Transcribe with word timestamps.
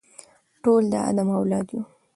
ټول 0.63 0.83
د 0.91 0.93
آدم 1.09 1.27
اولاد 1.37 1.67
یو. 1.73 1.81